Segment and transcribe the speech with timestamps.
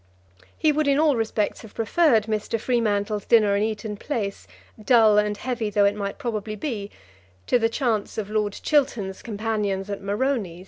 [0.57, 2.59] He would in all respects have preferred Mr.
[2.59, 4.47] Freemantle's dinner in Eaton Place,
[4.83, 6.89] dull and heavy though it might probably be,
[7.45, 10.59] to the chance of Lord Chiltern's companions at Moroni's.